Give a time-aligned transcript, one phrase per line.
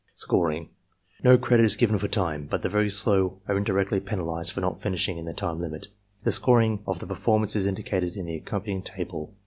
[0.15, 0.69] Scoring.—
[1.23, 4.81] ^No credit is given for time, but the very slow are indirectly penalized by not
[4.81, 5.89] finishing in the time limit.
[6.23, 9.35] The scoring of the performance is indicated in the accompanying table.